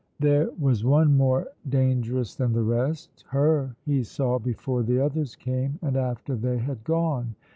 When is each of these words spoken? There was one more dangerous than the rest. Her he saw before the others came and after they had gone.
There 0.19 0.49
was 0.59 0.83
one 0.83 1.15
more 1.15 1.49
dangerous 1.69 2.33
than 2.33 2.53
the 2.53 2.63
rest. 2.63 3.23
Her 3.27 3.75
he 3.85 4.01
saw 4.01 4.39
before 4.39 4.81
the 4.81 4.99
others 4.99 5.35
came 5.35 5.77
and 5.79 5.95
after 5.95 6.35
they 6.35 6.57
had 6.57 6.83
gone. 6.83 7.35